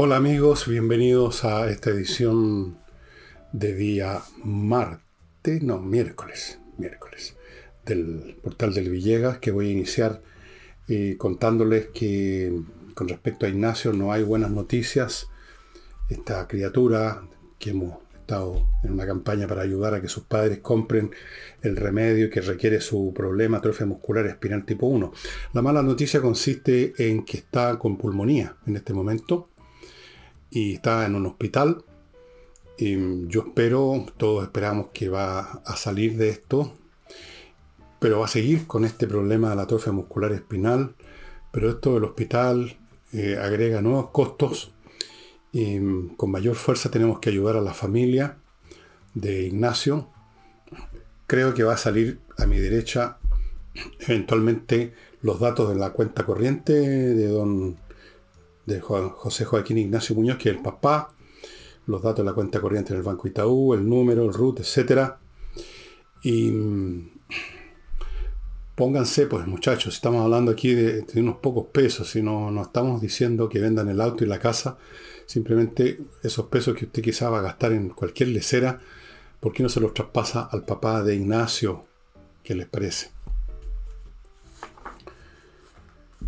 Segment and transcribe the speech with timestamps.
[0.00, 2.78] Hola amigos, bienvenidos a esta edición
[3.50, 7.34] de día martes, no, miércoles, miércoles,
[7.84, 10.22] del portal del Villegas, que voy a iniciar
[10.86, 12.60] eh, contándoles que
[12.94, 15.26] con respecto a Ignacio no hay buenas noticias.
[16.08, 17.24] Esta criatura
[17.58, 21.10] que hemos estado en una campaña para ayudar a que sus padres compren
[21.60, 25.12] el remedio que requiere su problema atrofia muscular espinal tipo 1.
[25.54, 29.48] La mala noticia consiste en que está con pulmonía en este momento
[30.50, 31.84] y está en un hospital.
[32.76, 36.74] Y yo espero, todos esperamos que va a salir de esto,
[37.98, 40.94] pero va a seguir con este problema de la atrofia muscular espinal.
[41.50, 42.76] Pero esto del hospital
[43.12, 44.72] eh, agrega nuevos costos
[45.52, 45.78] y
[46.16, 48.36] con mayor fuerza tenemos que ayudar a la familia
[49.14, 50.08] de Ignacio.
[51.26, 53.18] Creo que va a salir a mi derecha
[54.00, 57.76] eventualmente los datos de la cuenta corriente de don
[58.68, 61.12] de José Joaquín Ignacio Muñoz, que es el papá,
[61.86, 65.14] los datos de la cuenta corriente en el Banco Itaú, el número, el RUT, etc.
[66.22, 66.52] Y
[68.74, 73.48] pónganse, pues muchachos, estamos hablando aquí de, unos pocos pesos, y no, no estamos diciendo
[73.48, 74.78] que vendan el auto y la casa,
[75.26, 78.80] simplemente esos pesos que usted quizá va a gastar en cualquier lecera,
[79.40, 81.86] ¿por qué no se los traspasa al papá de Ignacio?
[82.44, 83.10] ¿Qué les parece?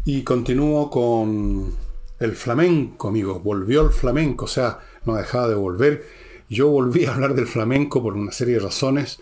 [0.06, 1.89] Y continúo con
[2.20, 6.06] el flamenco, amigos, volvió el flamenco, o sea, no ha dejado de volver.
[6.48, 9.20] Yo volví a hablar del flamenco por una serie de razones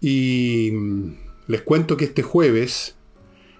[0.00, 1.12] y mm,
[1.46, 2.94] les cuento que este jueves,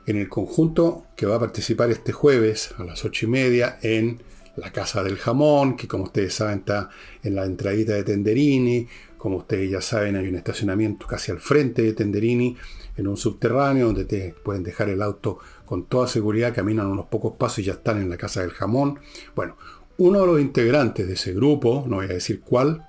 [0.06, 4.22] en el conjunto que va a participar este jueves a las ocho y media en
[4.56, 6.90] la Casa del Jamón, que como ustedes saben está
[7.22, 11.82] en la entradita de Tenderini, como ustedes ya saben hay un estacionamiento casi al frente
[11.82, 12.56] de Tenderini,
[12.96, 15.38] en un subterráneo donde te pueden dejar el auto
[15.70, 18.98] con toda seguridad, caminan unos pocos pasos y ya están en la casa del jamón.
[19.36, 19.56] Bueno,
[19.98, 22.88] uno de los integrantes de ese grupo, no voy a decir cuál,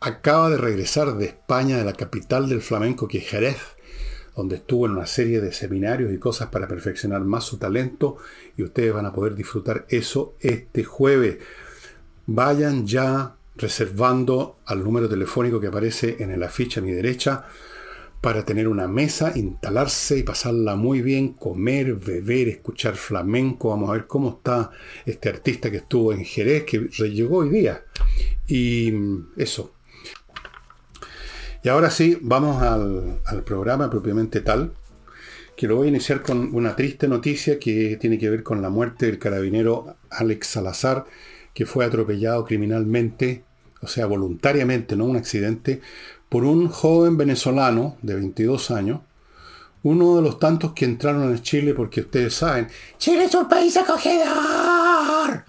[0.00, 3.58] acaba de regresar de España, de la capital del flamenco, que es Jerez,
[4.34, 8.16] donde estuvo en una serie de seminarios y cosas para perfeccionar más su talento
[8.56, 11.36] y ustedes van a poder disfrutar eso este jueves.
[12.24, 17.44] Vayan ya reservando al número telefónico que aparece en el afiche a mi derecha
[18.20, 23.70] para tener una mesa, instalarse y pasarla muy bien, comer, beber, escuchar flamenco.
[23.70, 24.70] Vamos a ver cómo está
[25.06, 27.84] este artista que estuvo en Jerez, que llegó hoy día.
[28.46, 28.92] Y
[29.36, 29.72] eso.
[31.62, 34.72] Y ahora sí, vamos al, al programa propiamente tal,
[35.56, 38.70] que lo voy a iniciar con una triste noticia que tiene que ver con la
[38.70, 41.04] muerte del carabinero Alex Salazar,
[41.52, 43.42] que fue atropellado criminalmente,
[43.80, 45.80] o sea, voluntariamente, no un accidente,
[46.28, 49.00] por un joven venezolano de 22 años,
[49.82, 52.68] uno de los tantos que entraron a Chile porque ustedes saben,
[52.98, 55.44] Chile es un país acogedor.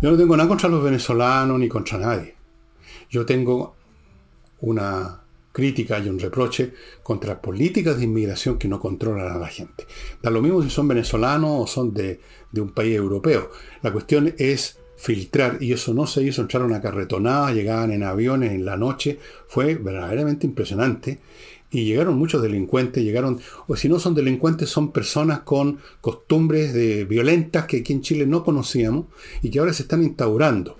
[0.00, 2.34] Yo no tengo nada contra los venezolanos ni contra nadie.
[3.10, 3.76] Yo tengo
[4.60, 5.20] una
[5.52, 9.86] crítica y un reproche contra políticas de inmigración que no controlan a la gente.
[10.22, 12.20] Da lo mismo si son venezolanos o son de,
[12.50, 13.50] de un país europeo.
[13.82, 18.52] La cuestión es filtrar, y eso no se hizo, entrar una carretonada, llegaban en aviones
[18.52, 19.18] en la noche,
[19.48, 21.18] fue verdaderamente impresionante.
[21.72, 27.04] Y llegaron muchos delincuentes, llegaron, o si no son delincuentes, son personas con costumbres de,
[27.04, 29.06] violentas que aquí en Chile no conocíamos
[29.42, 30.78] y que ahora se están instaurando.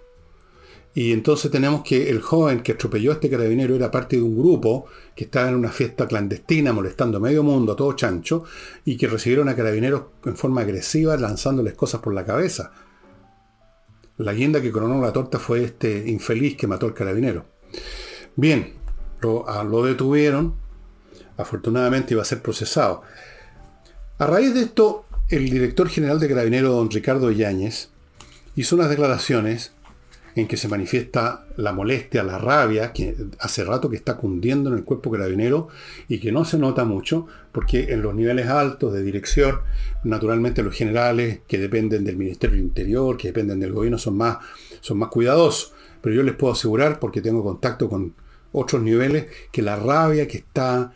[0.95, 4.39] Y entonces tenemos que el joven que atropelló a este carabinero era parte de un
[4.39, 8.45] grupo que estaba en una fiesta clandestina molestando a medio mundo, a todo chancho,
[8.85, 12.73] y que recibieron a carabineros en forma agresiva lanzándoles cosas por la cabeza.
[14.19, 17.47] La guinda que coronó la torta fue este infeliz que mató al carabinero.
[18.37, 18.75] Bien,
[19.21, 20.55] lo, lo detuvieron.
[21.37, 23.03] Afortunadamente iba a ser procesado.
[24.19, 27.89] A raíz de esto, el director general de Carabinero, don Ricardo Yáñez,
[28.55, 29.73] hizo unas declaraciones
[30.35, 34.77] en que se manifiesta la molestia, la rabia, que hace rato que está cundiendo en
[34.77, 35.69] el cuerpo carabinero
[36.09, 39.61] y que no se nota mucho, porque en los niveles altos de dirección,
[40.05, 44.39] naturalmente los generales que dependen del Ministerio del Interior, que dependen del gobierno, son más,
[44.81, 45.75] son más cuidadosos.
[46.01, 48.15] Pero yo les puedo asegurar, porque tengo contacto con
[48.53, 50.93] otros niveles, que la rabia que está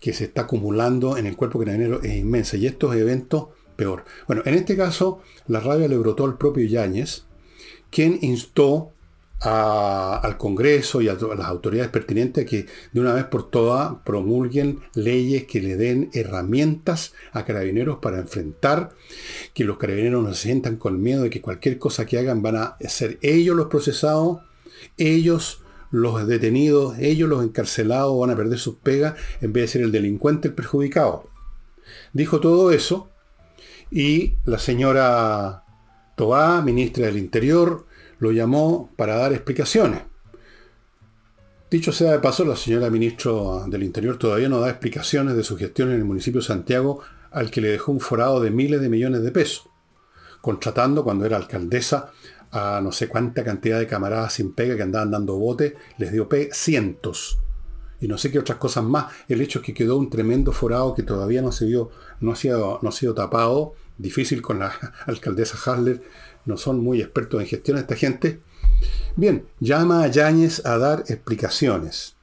[0.00, 2.56] que se está acumulando en el cuerpo carabinero es inmensa.
[2.56, 4.04] Y estos eventos, peor.
[4.26, 7.25] Bueno, en este caso, la rabia le brotó al propio Yáñez,
[7.96, 8.92] quien instó
[9.40, 15.44] al Congreso y a, las autoridades pertinentes que de una vez por todas promulguen leyes
[15.44, 18.90] que le den herramientas a carabineros para enfrentar,
[19.54, 22.56] que los carabineros no se sientan con miedo de que cualquier cosa que hagan van
[22.56, 24.40] a ser ellos los procesados,
[24.98, 29.82] ellos los detenidos, ellos los encarcelados van a perder sus pegas en vez de ser
[29.82, 31.30] el delincuente el perjudicado.
[32.12, 33.08] Dijo todo eso
[33.90, 35.62] y la señora
[36.16, 37.85] Tobá, ministra del Interior,
[38.18, 40.02] lo llamó para dar explicaciones.
[41.70, 43.32] Dicho sea de paso, la señora ministra
[43.66, 47.00] del Interior todavía no da explicaciones de su gestión en el municipio de Santiago
[47.32, 49.68] al que le dejó un forado de miles de millones de pesos,
[50.40, 52.12] contratando cuando era alcaldesa
[52.52, 56.28] a no sé cuánta cantidad de camaradas sin pega que andaban dando bote, les dio
[56.28, 57.38] pe cientos.
[58.00, 59.12] Y no sé qué otras cosas más.
[59.28, 61.90] El hecho es que quedó un tremendo forado que todavía no, se vio,
[62.20, 63.74] no, ha sido, no ha sido tapado.
[63.98, 64.72] Difícil con la
[65.06, 66.02] alcaldesa Hasler.
[66.46, 68.40] No son muy expertos en gestión esta gente.
[69.16, 72.16] Bien, llama a Yáñez a dar explicaciones.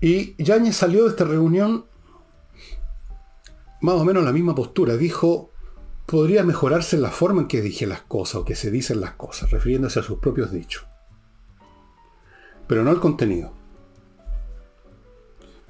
[0.00, 1.86] Y Yáñez salió de esta reunión
[3.80, 4.96] más o menos la misma postura.
[4.96, 5.50] Dijo,
[6.06, 9.50] podría mejorarse la forma en que dije las cosas o que se dicen las cosas,
[9.50, 10.86] refiriéndose a sus propios dichos.
[12.66, 13.52] Pero no el contenido.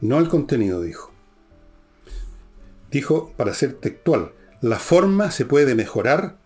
[0.00, 1.12] No el contenido, dijo.
[2.90, 4.32] Dijo, para ser textual,
[4.64, 6.37] la forma se puede mejorar,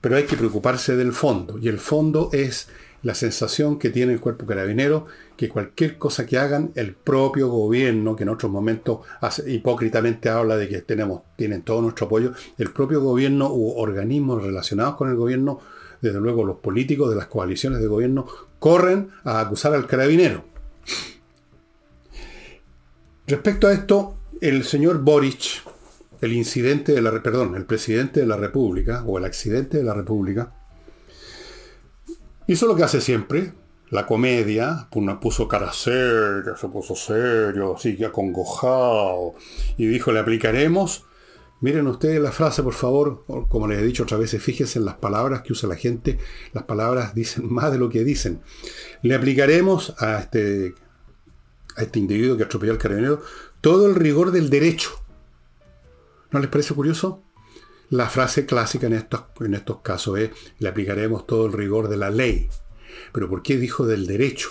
[0.00, 1.58] pero hay que preocuparse del fondo.
[1.58, 2.68] Y el fondo es
[3.04, 5.06] la sensación que tiene el cuerpo carabinero,
[5.36, 9.06] que cualquier cosa que hagan, el propio gobierno, que en otros momentos
[9.46, 14.96] hipócritamente habla de que tenemos, tienen todo nuestro apoyo, el propio gobierno u organismos relacionados
[14.96, 15.60] con el gobierno,
[16.00, 18.26] desde luego los políticos de las coaliciones de gobierno,
[18.58, 20.44] corren a acusar al carabinero.
[23.28, 25.62] Respecto a esto, el señor Boric,
[26.22, 29.92] el incidente de la, perdón, el presidente de la República, o el accidente de la
[29.92, 30.54] República,
[32.46, 33.52] Hizo lo que hace siempre,
[33.90, 34.88] la comedia,
[35.20, 39.34] puso cara seria, se puso serio, así que acongojado,
[39.76, 41.06] y dijo, le aplicaremos.
[41.60, 44.96] Miren ustedes la frase, por favor, como les he dicho otra vez, fíjense en las
[44.96, 46.18] palabras que usa la gente,
[46.52, 48.40] las palabras dicen más de lo que dicen.
[49.02, 50.74] Le aplicaremos a este,
[51.76, 53.22] a este individuo que atropelló al carabinero
[53.60, 54.90] todo el rigor del derecho.
[56.32, 57.22] ¿No les parece curioso?
[57.90, 61.98] La frase clásica en estos, en estos casos es, le aplicaremos todo el rigor de
[61.98, 62.48] la ley.
[63.12, 64.50] Pero ¿por qué dijo del derecho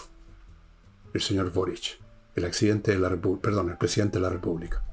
[1.14, 2.00] el señor Boric,
[2.36, 4.84] el accidente de la perdón, el presidente de la República?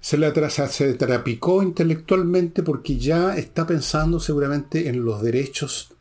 [0.00, 5.94] Se le se trapicó intelectualmente porque ya está pensando seguramente en los derechos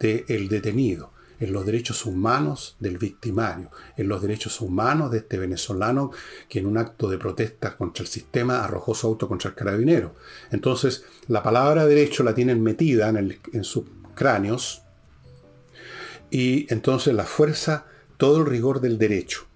[0.00, 6.10] del detenido en los derechos humanos del victimario, en los derechos humanos de este venezolano
[6.48, 10.14] que en un acto de protesta contra el sistema arrojó su auto contra el carabinero.
[10.50, 14.82] Entonces, la palabra derecho la tienen metida en, en sus cráneos
[16.30, 17.86] y entonces la fuerza,
[18.16, 19.46] todo el rigor del derecho.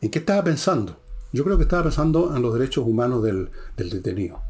[0.00, 1.00] ¿En qué estaba pensando?
[1.32, 4.42] Yo creo que estaba pensando en los derechos humanos del, del detenido.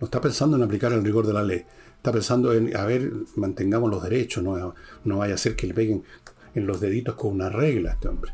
[0.00, 1.64] No está pensando en aplicar el rigor de la ley
[2.06, 5.74] está pensando en, a ver, mantengamos los derechos, no, no vaya a ser que le
[5.74, 6.04] peguen
[6.54, 8.32] en los deditos con una regla a este hombre.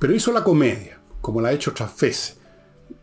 [0.00, 2.38] Pero hizo la comedia, como la ha hecho otras veces.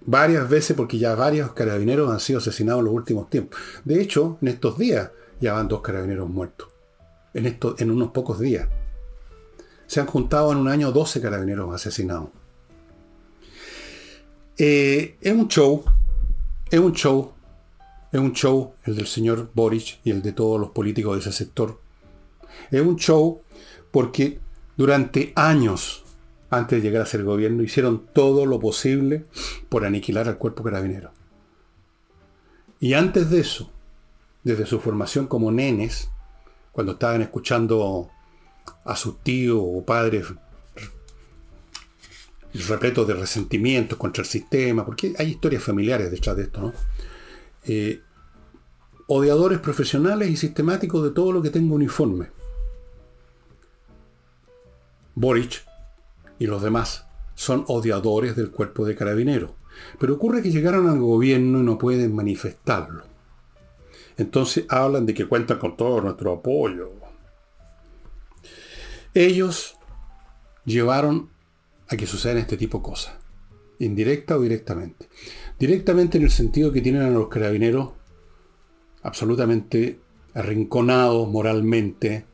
[0.06, 3.58] Varias veces porque ya varios carabineros han sido asesinados en los últimos tiempos.
[3.86, 6.68] De hecho, en estos días ya van dos carabineros muertos.
[7.34, 8.68] En, en unos pocos días.
[9.86, 12.30] Se han juntado en un año 12 carabineros asesinados.
[14.58, 15.86] Eh, es un show.
[16.70, 17.34] Es un show
[18.12, 21.32] es un show el del señor Boric y el de todos los políticos de ese
[21.32, 21.80] sector.
[22.72, 23.42] Es un show
[23.92, 24.40] porque
[24.78, 26.04] durante años,
[26.50, 29.26] antes de llegar a ser gobierno, hicieron todo lo posible
[29.70, 31.12] por aniquilar al cuerpo carabinero.
[32.80, 33.72] Y antes de eso,
[34.44, 36.10] desde su formación como nenes,
[36.72, 38.10] cuando estaban escuchando
[38.86, 40.28] a sus tíos o padres
[42.66, 46.74] repletos de resentimientos contra el sistema, porque hay historias familiares detrás de esto, ¿no?
[47.66, 48.02] Eh,
[49.08, 52.28] odiadores profesionales y sistemáticos de todo lo que tenga uniforme.
[55.16, 55.66] Boric
[56.40, 59.52] y los demás son odiadores del cuerpo de carabineros.
[60.00, 63.04] Pero ocurre que llegaron al gobierno y no pueden manifestarlo.
[64.18, 66.92] Entonces hablan de que cuentan con todo nuestro apoyo.
[69.14, 69.76] Ellos
[70.66, 71.30] llevaron
[71.90, 73.16] a que sucedan este tipo de cosas,
[73.80, 75.08] indirecta o directamente.
[75.60, 77.92] Directamente en el sentido que tienen a los carabineros
[79.04, 80.00] absolutamente
[80.34, 82.26] arrinconados moralmente,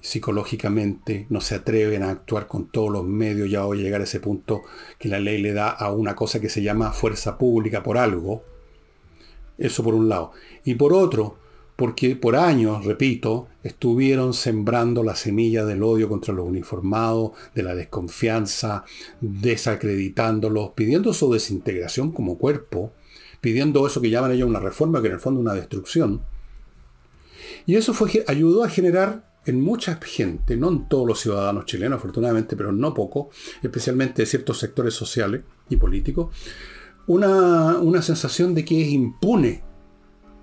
[0.00, 4.04] psicológicamente, no se atreven a actuar con todos los medios, ya voy a llegar a
[4.04, 4.62] ese punto
[4.98, 8.44] que la ley le da a una cosa que se llama fuerza pública por algo.
[9.58, 10.32] Eso por un lado.
[10.64, 11.38] Y por otro,
[11.82, 17.74] porque por años, repito, estuvieron sembrando la semilla del odio contra los uniformados, de la
[17.74, 18.84] desconfianza,
[19.20, 22.92] desacreditándolos, pidiendo su desintegración como cuerpo,
[23.40, 26.22] pidiendo eso que llaman ellos una reforma, que en el fondo una destrucción.
[27.66, 31.98] Y eso fue, ayudó a generar en mucha gente, no en todos los ciudadanos chilenos,
[31.98, 36.32] afortunadamente, pero no poco, especialmente de ciertos sectores sociales y políticos,
[37.08, 39.64] una, una sensación de que es impune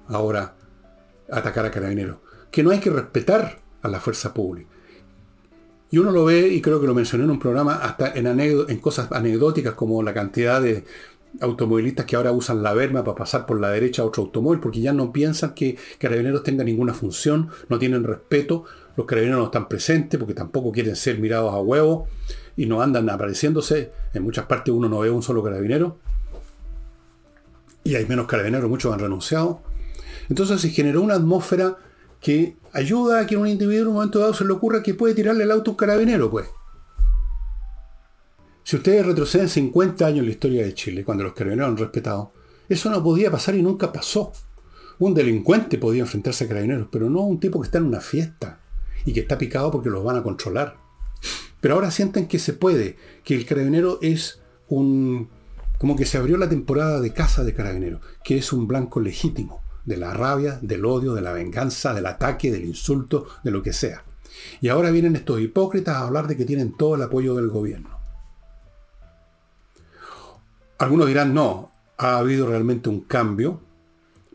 [0.09, 0.58] ahora
[1.31, 2.17] atacar a carabineros,
[2.51, 4.69] que no hay que respetar a la fuerza pública.
[5.91, 8.79] Y uno lo ve, y creo que lo mencioné en un programa, hasta en, en
[8.79, 10.83] cosas anecdóticas como la cantidad de
[11.41, 14.81] automovilistas que ahora usan la verma para pasar por la derecha a otro automóvil, porque
[14.81, 18.65] ya no piensan que carabineros tengan ninguna función, no tienen respeto,
[18.99, 22.07] los carabineros no están presentes porque tampoco quieren ser mirados a huevo
[22.57, 23.91] y no andan apareciéndose.
[24.13, 25.97] En muchas partes uno no ve un solo carabinero.
[27.85, 29.61] Y hay menos carabineros, muchos han renunciado.
[30.29, 31.77] Entonces se generó una atmósfera
[32.21, 35.15] que ayuda a que un individuo en un momento dado se le ocurra que puede
[35.15, 36.47] tirarle el auto a un carabinero, pues.
[38.63, 42.31] Si ustedes retroceden 50 años en la historia de Chile, cuando los carabineros han respetado,
[42.67, 44.31] eso no podía pasar y nunca pasó.
[44.99, 48.59] Un delincuente podía enfrentarse a carabineros, pero no un tipo que está en una fiesta
[49.05, 50.77] y que está picado porque los van a controlar.
[51.61, 55.29] Pero ahora sienten que se puede, que el carabinero es un...
[55.79, 59.63] como que se abrió la temporada de caza de carabineros, que es un blanco legítimo
[59.89, 63.73] de la rabia, del odio, de la venganza, del ataque, del insulto, de lo que
[63.73, 64.03] sea.
[64.61, 67.97] Y ahora vienen estos hipócritas a hablar de que tienen todo el apoyo del gobierno.
[70.77, 73.61] Algunos dirán, no, ha habido realmente un cambio,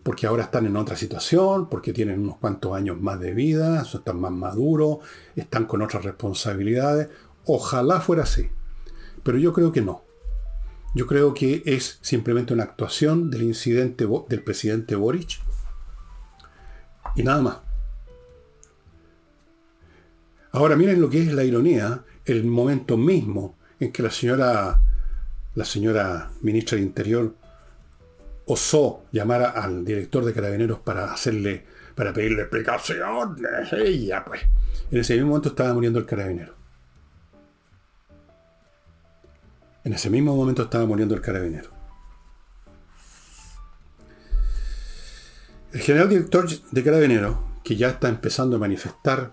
[0.03, 4.21] porque ahora están en otra situación, porque tienen unos cuantos años más de vida, están
[4.21, 4.99] más maduros,
[5.37, 7.11] están con otras responsabilidades.
[7.47, 8.51] Ojalá fuera así.
[9.23, 10.03] Pero yo creo que no.
[10.97, 15.44] Yo creo que es simplemente una actuación del incidente del presidente Boric
[17.15, 17.59] y nada más.
[20.53, 24.81] Ahora miren lo que es la ironía, el momento mismo en que la señora,
[25.55, 27.35] la señora ministra de Interior
[28.47, 33.73] osó llamar al director de Carabineros para hacerle, para pedirle explicaciones.
[33.73, 34.43] Ella, pues.
[34.91, 36.55] En ese mismo momento estaba muriendo el carabinero.
[39.83, 41.74] En ese mismo momento estaba muriendo el carabinero.
[45.75, 49.33] El general director de Carabineros, que ya está empezando a manifestar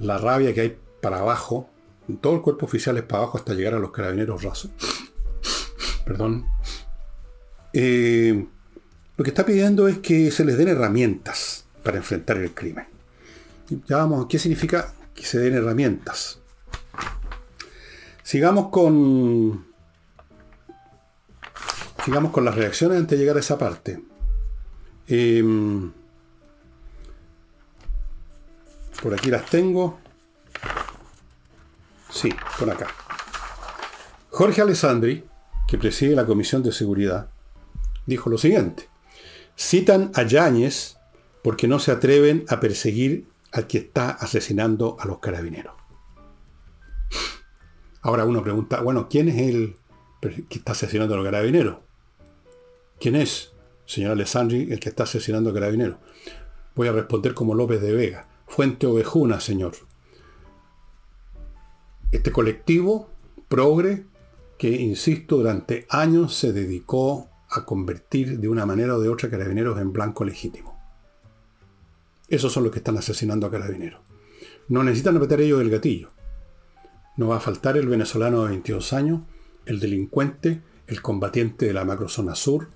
[0.00, 1.70] la rabia que hay para abajo,
[2.20, 4.72] todo el cuerpo oficial es para abajo hasta llegar a los carabineros rasos.
[6.04, 6.46] Perdón.
[7.72, 8.44] Eh,
[9.16, 12.86] lo que está pidiendo es que se les den herramientas para enfrentar el crimen.
[13.86, 16.40] Ya vamos, ¿qué significa que se den herramientas?
[18.24, 19.64] Sigamos con.
[22.04, 24.02] Sigamos con las reacciones antes de llegar a esa parte.
[25.08, 25.92] Em,
[29.02, 29.98] por aquí las tengo.
[32.10, 32.88] Sí, por acá.
[34.30, 35.24] Jorge Alessandri,
[35.68, 37.30] que preside la Comisión de Seguridad,
[38.06, 38.88] dijo lo siguiente.
[39.56, 40.96] Citan a Yáñez
[41.42, 45.74] porque no se atreven a perseguir al que está asesinando a los carabineros.
[48.02, 49.76] Ahora uno pregunta, bueno, ¿quién es el
[50.20, 51.78] que está asesinando a los carabineros?
[53.00, 53.52] ¿Quién es,
[53.86, 55.98] señor Alessandri, el que está asesinando a carabineros?
[56.74, 58.28] Voy a responder como López de Vega.
[58.46, 59.72] Fuente Ovejuna, señor.
[62.12, 63.10] Este colectivo
[63.48, 64.04] progre
[64.58, 69.80] que, insisto, durante años se dedicó a convertir de una manera o de otra carabineros
[69.80, 70.76] en blanco legítimo.
[72.28, 74.00] Esos son los que están asesinando a carabineros.
[74.68, 76.10] No necesitan apretar ellos el gatillo.
[77.16, 79.22] No va a faltar el venezolano de 22 años,
[79.64, 82.68] el delincuente, el combatiente de la macrozona sur,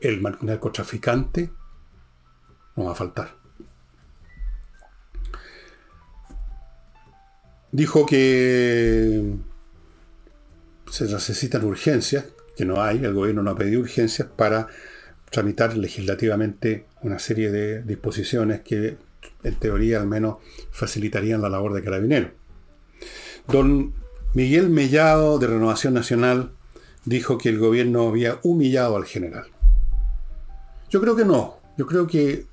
[0.00, 1.50] el narcotraficante.
[2.76, 3.36] No va a faltar.
[7.72, 9.34] Dijo que
[10.90, 12.26] se necesitan urgencias,
[12.56, 14.68] que no hay, el gobierno no ha pedido urgencias para
[15.30, 18.96] tramitar legislativamente una serie de disposiciones que
[19.42, 20.38] en teoría al menos
[20.70, 22.30] facilitarían la labor de carabineros.
[23.48, 23.94] Don
[24.34, 26.52] Miguel Mellado, de Renovación Nacional,
[27.04, 29.46] dijo que el gobierno había humillado al general.
[30.90, 31.56] Yo creo que no.
[31.76, 32.46] Yo creo que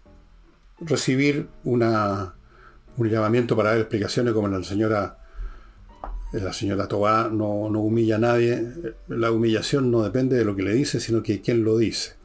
[0.79, 2.35] recibir una,
[2.97, 5.17] un llamamiento para dar explicaciones como la señora
[6.33, 8.67] la señora Tobá no, no, humilla a nadie.
[9.07, 12.15] La humillación no depende de lo que le dice, sino que quién lo dice.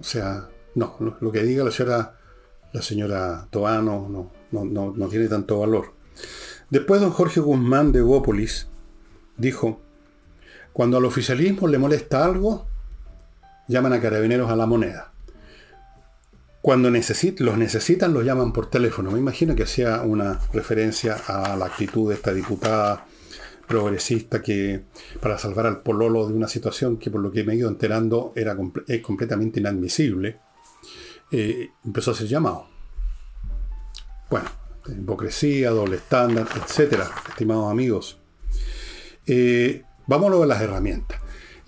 [0.00, 2.18] O sea, no, lo que diga la señora,
[2.72, 5.92] la señora Tobá no, no, no tiene tanto valor.
[6.68, 8.66] Después don Jorge Guzmán de Bópolis
[9.36, 9.80] dijo,
[10.72, 12.66] cuando al oficialismo le molesta algo,
[13.70, 15.12] llaman a carabineros a la moneda.
[16.60, 19.10] Cuando los necesitan, los llaman por teléfono.
[19.10, 23.06] Me imagino que hacía una referencia a la actitud de esta diputada
[23.66, 24.82] progresista que
[25.20, 28.32] para salvar al pololo de una situación que por lo que me he ido enterando
[28.34, 28.56] era
[28.88, 30.40] es completamente inadmisible,
[31.30, 32.66] eh, empezó a ser llamado.
[34.28, 34.50] Bueno,
[34.88, 38.18] hipocresía, doble estándar, etcétera, estimados amigos.
[39.26, 41.19] Eh, vámonos a las herramientas.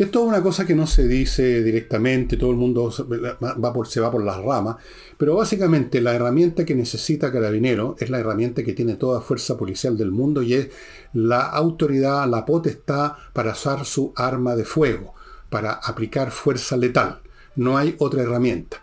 [0.02, 2.92] Esto es una cosa que no se dice directamente, todo el mundo
[3.40, 4.78] va por, se va por las ramas,
[5.16, 9.96] pero básicamente la herramienta que necesita Carabinero es la herramienta que tiene toda fuerza policial
[9.96, 10.70] del mundo y es
[11.12, 15.14] la autoridad, la potestad para usar su arma de fuego,
[15.48, 17.20] para aplicar fuerza letal.
[17.54, 18.82] No hay otra herramienta.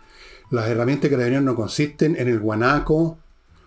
[0.50, 3.18] Las herramientas de Carabinero no consisten en el guanaco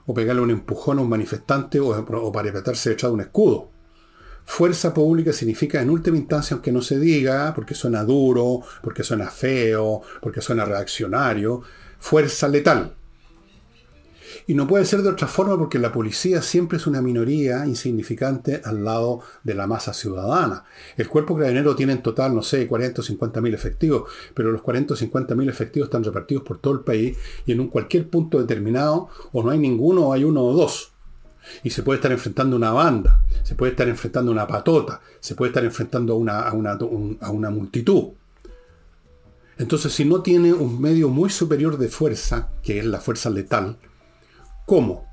[0.08, 3.73] o pegarle un empujón a un manifestante o, para detrás de un escudo.
[4.46, 9.30] Fuerza pública significa en última instancia, aunque no se diga, porque suena duro, porque suena
[9.30, 11.62] feo, porque suena reaccionario,
[12.00, 12.94] fuerza letal.
[14.46, 18.62] Y no puede ser de otra forma porque la policía siempre es una minoría insignificante
[18.64, 20.66] al lado de la masa ciudadana.
[20.98, 24.62] El cuerpo carabinero tiene en total, no sé, 40 o 50 mil efectivos, pero los
[24.62, 28.10] 40 o 50 mil efectivos están repartidos por todo el país y en un cualquier
[28.10, 30.93] punto determinado o no hay ninguno o hay uno o dos.
[31.64, 35.50] Y se puede estar enfrentando una banda, se puede estar enfrentando una patota, se puede
[35.50, 36.78] estar enfrentando a una, a una,
[37.22, 38.10] a una multitud.
[39.58, 43.78] Entonces, si no tiene un medio muy superior de fuerza, que es la fuerza letal,
[44.66, 45.06] ¿cómo?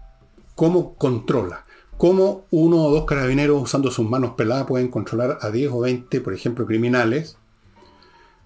[0.55, 1.65] ¿Cómo controla?
[1.99, 6.21] ¿Cómo uno o dos carabineros usando sus manos peladas pueden controlar a 10 o 20,
[6.23, 7.37] por ejemplo, criminales,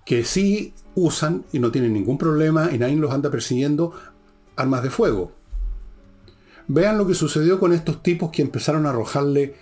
[0.05, 3.93] que sí usan y no tienen ningún problema y nadie los anda persiguiendo
[4.57, 5.31] armas de fuego?
[6.67, 9.55] Vean lo que sucedió con estos tipos que empezaron a arrojarle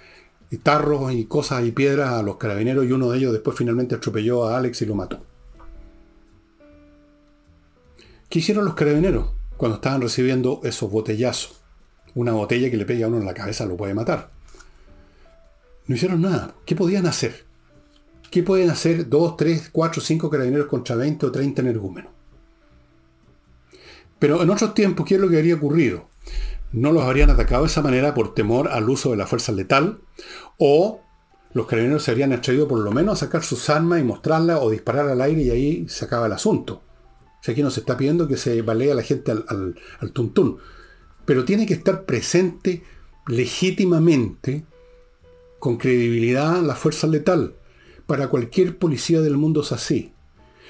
[0.59, 4.45] tarros y cosas y piedras a los carabineros y uno de ellos después finalmente atropelló
[4.45, 5.21] a Alex y lo mató.
[8.29, 11.61] ¿Qué hicieron los carabineros cuando estaban recibiendo esos botellazos?
[12.15, 14.31] Una botella que le pega a uno en la cabeza lo puede matar.
[15.87, 16.55] No hicieron nada.
[16.65, 17.45] ¿Qué podían hacer?
[18.31, 22.11] ¿Qué pueden hacer dos, tres, cuatro, cinco carabineros contra 20 o 30 energúmenos?
[24.19, 26.09] Pero en otros tiempos, ¿qué es lo que habría ocurrido?
[26.73, 30.01] No los habrían atacado de esa manera por temor al uso de la fuerza letal,
[30.59, 31.03] o
[31.53, 34.71] los carabineros se habrían atrevido por lo menos a sacar sus armas y mostrarlas o
[34.71, 36.83] disparar al aire y ahí se acaba el asunto.
[37.41, 40.59] O sea, aquí nos está pidiendo que se balea a la gente al, al tuntún.
[41.25, 42.83] Pero tiene que estar presente
[43.27, 44.65] legítimamente,
[45.59, 47.57] con credibilidad, la fuerza letal.
[48.07, 50.15] Para cualquier policía del mundo es así.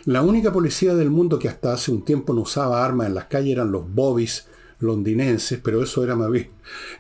[0.04, 3.26] La única policía del mundo que hasta hace un tiempo no usaba armas en las
[3.26, 4.48] calles eran los bobbies
[4.82, 6.50] londinenses, pero eso era más bien,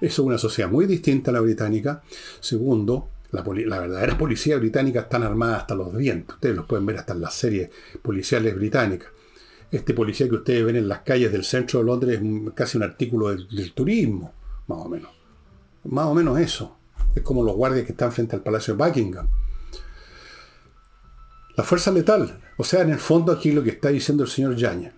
[0.00, 2.02] eso es una sociedad muy distinta a la británica.
[2.40, 6.34] Segundo, la, verdadera policía británica están armada hasta los dientes.
[6.34, 7.70] Ustedes los pueden ver hasta en las series
[8.02, 9.08] policiales británicas.
[9.70, 12.82] Este policía que ustedes ven en las calles del centro de Londres es casi un
[12.82, 14.34] artículo del, del turismo,
[14.66, 15.10] más o menos.
[15.84, 16.76] Más o menos eso.
[17.14, 19.28] Es como los guardias que están frente al Palacio de Buckingham.
[21.56, 22.38] La fuerza letal.
[22.58, 24.92] O sea, en el fondo aquí lo que está diciendo el señor Yañez,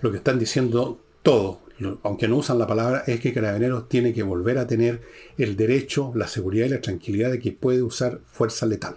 [0.00, 1.58] lo que están diciendo todos,
[2.02, 5.02] aunque no usan la palabra, es que Carabineros tiene que volver a tener
[5.36, 8.96] el derecho, la seguridad y la tranquilidad de que puede usar fuerza letal.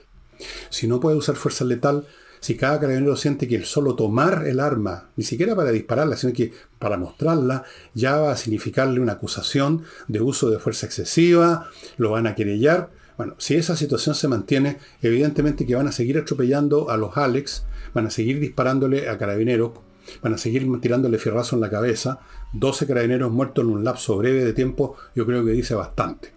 [0.69, 2.07] Si no puede usar fuerza letal,
[2.41, 6.33] si cada carabinero siente que el solo tomar el arma, ni siquiera para dispararla, sino
[6.33, 7.63] que para mostrarla,
[7.93, 12.89] ya va a significarle una acusación de uso de fuerza excesiva, lo van a querellar.
[13.15, 17.63] Bueno, si esa situación se mantiene, evidentemente que van a seguir atropellando a los Alex,
[17.93, 19.73] van a seguir disparándole a carabineros,
[20.21, 22.19] van a seguir tirándole fierrazo en la cabeza,
[22.53, 26.33] 12 carabineros muertos en un lapso breve de tiempo, yo creo que dice bastante.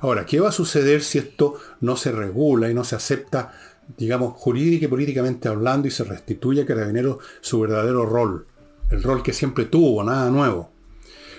[0.00, 3.52] Ahora, ¿qué va a suceder si esto no se regula y no se acepta,
[3.96, 8.46] digamos, jurídica y políticamente hablando y se restituye a Carabineros su verdadero rol?
[8.90, 10.70] El rol que siempre tuvo, nada nuevo.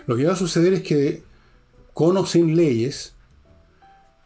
[0.08, 1.24] Lo que va a suceder es que,
[1.94, 3.16] con o sin leyes,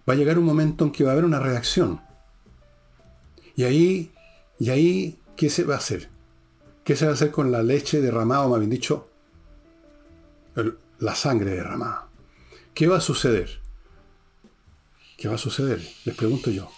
[0.08, 2.02] va a llegar un momento en que va a haber una reacción.
[3.56, 4.12] Y ahí,
[4.60, 6.10] y ahí, ¿qué se va a hacer?
[6.84, 9.10] ¿Qué se va a hacer con la leche derramada, o más bien dicho,
[11.00, 12.10] la sangre derramada?
[12.74, 13.62] ¿Qué va a suceder?
[15.17, 15.82] ¿Qué va a suceder?
[16.04, 16.69] Les pregunto yo.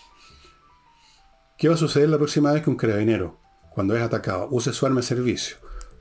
[1.57, 3.39] ¿Qué va a suceder la próxima vez que un carabinero,
[3.71, 5.57] cuando es atacado, use su arma de servicio,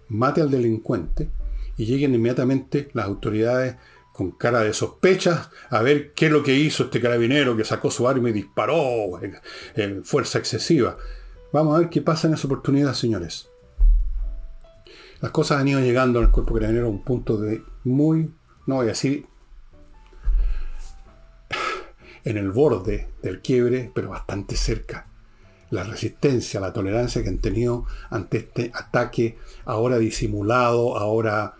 [0.08, 1.30] mate al delincuente
[1.78, 3.76] y lleguen inmediatamente las autoridades
[4.12, 7.90] con cara de sospechas a ver qué es lo que hizo este carabinero que sacó
[7.90, 9.18] su arma y disparó
[9.74, 10.98] en fuerza excesiva?
[11.52, 13.48] Vamos a ver qué pasa en esa oportunidad, señores.
[15.24, 18.30] Las cosas han ido llegando en el cuerpo carabinero a un punto de muy,
[18.66, 19.24] no voy a decir,
[22.24, 25.06] en el borde del quiebre, pero bastante cerca.
[25.70, 31.54] La resistencia, la tolerancia que han tenido ante este ataque, ahora disimulado, ahora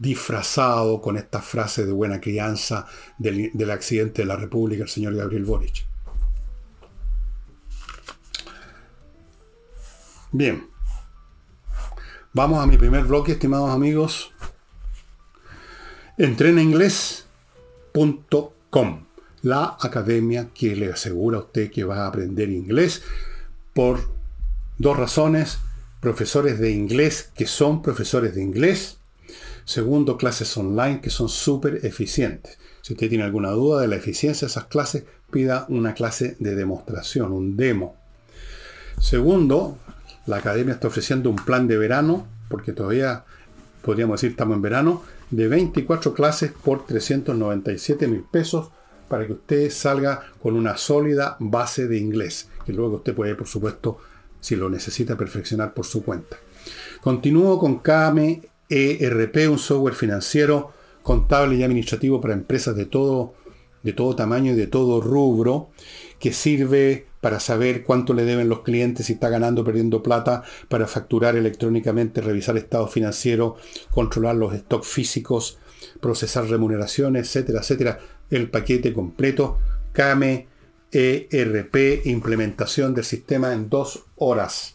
[0.00, 5.14] disfrazado con esta frase de buena crianza del, del accidente de la República, el señor
[5.14, 5.86] Gabriel Boric.
[10.32, 10.71] Bien.
[12.34, 14.32] Vamos a mi primer bloque, estimados amigos.
[16.16, 19.04] Entrenainglés.com,
[19.42, 23.02] la academia que le asegura a usted que va a aprender inglés
[23.74, 24.00] por
[24.78, 25.58] dos razones.
[26.00, 28.96] Profesores de inglés que son profesores de inglés.
[29.66, 32.56] Segundo, clases online que son súper eficientes.
[32.80, 36.54] Si usted tiene alguna duda de la eficiencia de esas clases, pida una clase de
[36.54, 37.94] demostración, un demo.
[38.98, 39.76] Segundo,
[40.26, 43.24] la academia está ofreciendo un plan de verano, porque todavía
[43.82, 48.70] podríamos decir estamos en verano, de 24 clases por 397 mil pesos
[49.08, 53.46] para que usted salga con una sólida base de inglés, que luego usted puede, por
[53.46, 53.98] supuesto,
[54.40, 56.36] si lo necesita, perfeccionar por su cuenta.
[57.00, 63.34] Continúo con KME ERP, un software financiero, contable y administrativo para empresas de todo,
[63.82, 65.70] de todo tamaño y de todo rubro,
[66.18, 70.42] que sirve para saber cuánto le deben los clientes, si está ganando o perdiendo plata,
[70.68, 73.56] para facturar electrónicamente, revisar estado financiero,
[73.90, 75.58] controlar los stocks físicos,
[76.00, 78.00] procesar remuneraciones, etcétera, etcétera.
[78.28, 79.58] El paquete completo,
[79.92, 80.48] CAME,
[80.90, 84.74] ERP, implementación del sistema en dos horas.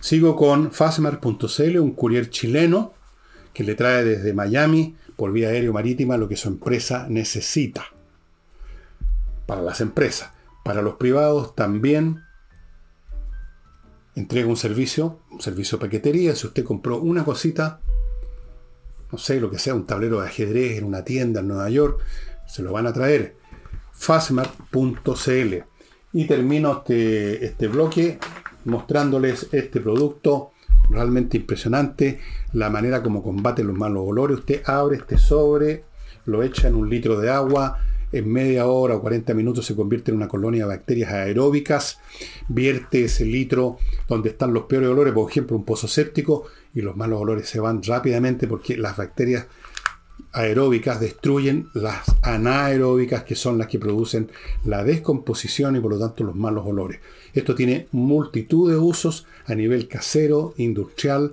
[0.00, 2.92] Sigo con Fasmar.cl, un courier chileno
[3.54, 7.86] que le trae desde Miami por vía aéreo marítima lo que su empresa necesita.
[9.46, 10.35] Para las empresas.
[10.66, 12.24] Para los privados también
[14.16, 16.34] entrega un servicio, un servicio de paquetería.
[16.34, 17.78] Si usted compró una cosita,
[19.12, 22.00] no sé, lo que sea, un tablero de ajedrez en una tienda en Nueva York,
[22.48, 23.36] se lo van a traer.
[23.92, 25.54] Fasmart.cl.
[26.12, 28.18] Y termino este, este bloque
[28.64, 30.50] mostrándoles este producto
[30.90, 32.18] realmente impresionante,
[32.54, 34.38] la manera como combate los malos olores.
[34.38, 35.84] Usted abre este sobre,
[36.24, 37.78] lo echa en un litro de agua,
[38.12, 41.98] en media hora o 40 minutos se convierte en una colonia de bacterias aeróbicas,
[42.48, 46.96] vierte ese litro donde están los peores olores, por ejemplo un pozo séptico, y los
[46.96, 49.46] malos olores se van rápidamente porque las bacterias
[50.32, 54.30] aeróbicas destruyen las anaeróbicas que son las que producen
[54.64, 57.00] la descomposición y por lo tanto los malos olores.
[57.32, 61.32] Esto tiene multitud de usos a nivel casero, industrial,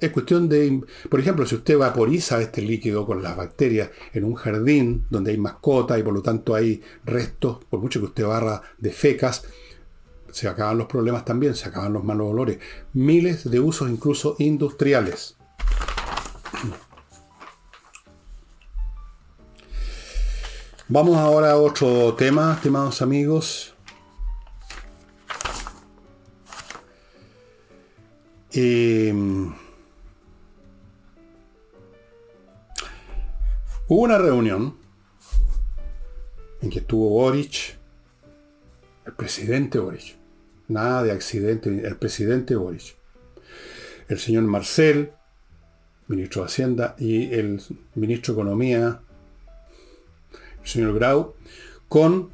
[0.00, 4.34] es cuestión de, por ejemplo, si usted vaporiza este líquido con las bacterias en un
[4.34, 8.62] jardín donde hay mascota y por lo tanto hay restos, por mucho que usted barra
[8.78, 9.44] de fecas,
[10.30, 12.58] se acaban los problemas también, se acaban los malos olores.
[12.92, 15.36] Miles de usos incluso industriales.
[20.88, 23.74] Vamos ahora a otro tema, estimados amigos.
[28.52, 29.14] Eh,
[33.86, 34.76] Hubo una reunión
[36.62, 37.76] en que estuvo Boric,
[39.04, 40.16] el presidente Boric,
[40.68, 42.96] nada de accidente, el presidente Boric,
[44.08, 45.12] el señor Marcel,
[46.08, 47.60] ministro de Hacienda, y el
[47.94, 49.00] ministro de Economía,
[50.62, 51.34] el señor Grau,
[51.86, 52.30] con,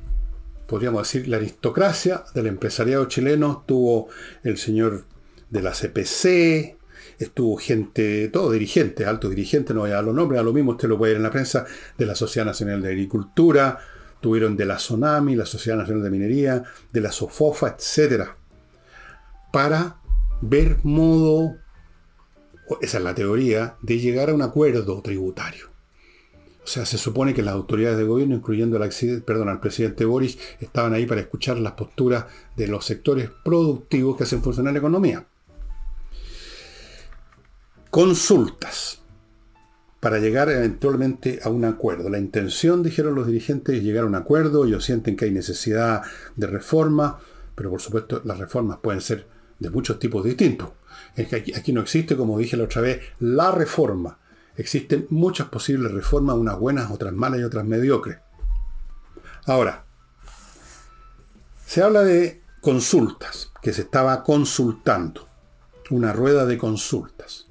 [0.69, 4.07] podríamos decir, la aristocracia del empresariado chileno, tuvo
[4.45, 5.05] el señor
[5.51, 6.80] de la CPC,
[7.21, 10.73] estuvo gente, todo dirigente, alto dirigente, no voy a dar los nombres, a lo mismo
[10.73, 13.79] usted lo puede ver en la prensa, de la Sociedad Nacional de Agricultura,
[14.21, 18.31] tuvieron de la SONAMI, la Sociedad Nacional de Minería, de la SOFOFA, etc.
[19.53, 20.01] Para
[20.41, 21.57] ver modo,
[22.81, 25.69] esa es la teoría, de llegar a un acuerdo tributario.
[26.65, 28.79] O sea, se supone que las autoridades de gobierno, incluyendo
[29.27, 34.23] perdón, al presidente Boris, estaban ahí para escuchar las posturas de los sectores productivos que
[34.23, 35.27] hacen funcionar la economía
[37.91, 39.03] consultas
[40.01, 42.09] para llegar eventualmente a un acuerdo.
[42.09, 44.65] La intención, dijeron los dirigentes, es llegar a un acuerdo.
[44.65, 46.03] Ellos sienten que hay necesidad
[46.37, 47.19] de reforma,
[47.55, 49.27] pero por supuesto las reformas pueden ser
[49.59, 50.71] de muchos tipos distintos.
[51.15, 54.19] Es que aquí, aquí no existe, como dije la otra vez, la reforma.
[54.57, 58.19] Existen muchas posibles reformas, unas buenas, otras malas y otras mediocres.
[59.47, 59.85] Ahora,
[61.67, 65.29] se habla de consultas, que se estaba consultando,
[65.91, 67.50] una rueda de consultas.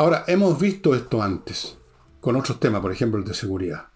[0.00, 1.76] Ahora, hemos visto esto antes,
[2.20, 3.88] con otros temas, por ejemplo el de seguridad.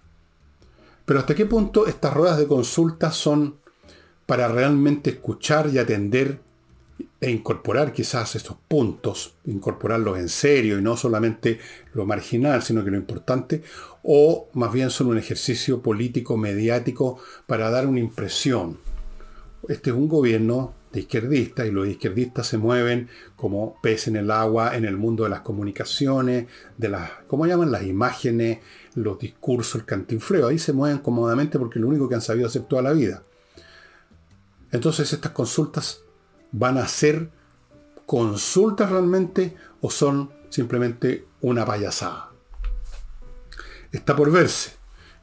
[1.04, 3.58] Pero hasta qué punto estas ruedas de consulta son
[4.26, 6.40] para realmente escuchar y atender
[7.20, 11.60] e incorporar quizás estos puntos, incorporarlos en serio y no solamente
[11.94, 13.62] lo marginal, sino que lo importante,
[14.02, 18.80] o más bien son un ejercicio político, mediático, para dar una impresión.
[19.68, 24.30] Este es un gobierno de izquierdistas y los izquierdistas se mueven como pez en el
[24.30, 27.72] agua en el mundo de las comunicaciones, de las, ¿cómo llaman?
[27.72, 28.58] Las imágenes,
[28.94, 30.48] los discursos, el cantinfleo.
[30.48, 33.22] Ahí se mueven cómodamente porque es lo único que han sabido hacer toda la vida.
[34.70, 36.02] Entonces estas consultas
[36.50, 37.30] van a ser
[38.06, 42.30] consultas realmente o son simplemente una payasada.
[43.90, 44.72] Está por verse.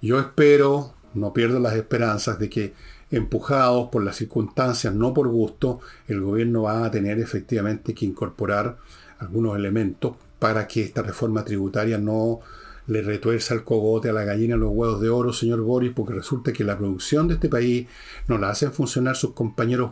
[0.02, 2.74] Yo espero, no pierdo las esperanzas de que
[3.12, 8.78] empujados por las circunstancias, no por gusto, el gobierno va a tener efectivamente que incorporar
[9.20, 12.40] algunos elementos para que esta reforma tributaria no
[12.88, 16.52] le retuerza el cogote a la gallina los huevos de oro, señor Boris, porque resulta
[16.52, 17.88] que la producción de este país
[18.28, 19.92] no la hacen funcionar sus compañeros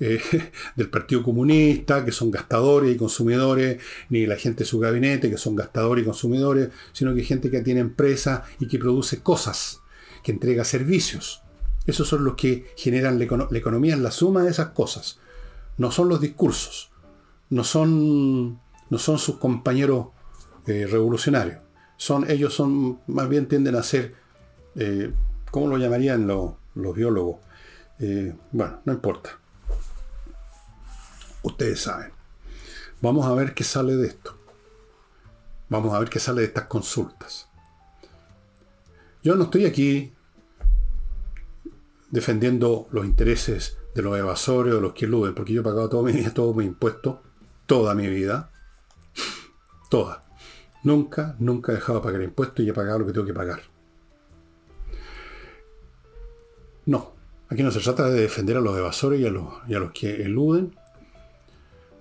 [0.00, 0.20] eh,
[0.76, 5.38] del Partido Comunista, que son gastadores y consumidores, ni la gente de su gabinete, que
[5.38, 9.80] son gastadores y consumidores, sino que gente que tiene empresas y que produce cosas,
[10.22, 11.42] que entrega servicios.
[11.86, 15.20] Esos son los que generan la, economía en la suma de esas cosas.
[15.78, 16.90] No son los discursos,
[17.50, 20.08] no son, no son sus compañeros
[20.66, 21.62] eh, revolucionarios.
[21.96, 24.14] Son, ellos son, más bien tienden a ser,
[24.74, 25.12] eh,
[25.50, 27.36] ¿cómo lo llamarían los, biólogos?
[28.52, 29.38] bueno, no importa.
[31.42, 32.10] Ustedes saben.
[33.00, 34.36] Vamos a ver qué sale de esto.
[35.68, 37.48] Vamos a ver qué sale de estas consultas.
[39.22, 40.12] Yo no estoy aquí
[42.10, 46.02] defendiendo los intereses de los evasores o los que eluden, porque yo he pagado todo
[46.02, 47.18] mi vida, todos mis impuestos,
[47.66, 48.50] toda mi vida.
[49.90, 50.24] Toda.
[50.82, 53.60] Nunca, nunca he dejado de pagar impuestos y he pagado lo que tengo que pagar.
[56.84, 57.14] No,
[57.48, 59.92] aquí no se trata de defender a los evasores y a los, y a los
[59.92, 60.76] que eluden,